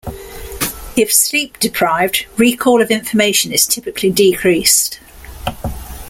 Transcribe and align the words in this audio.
If 0.95 1.13
sleep 1.13 1.59
deprived, 1.59 2.25
recall 2.35 2.81
of 2.81 2.89
information 2.89 3.51
is 3.51 3.67
typically 3.67 4.09
decreased. 4.09 4.99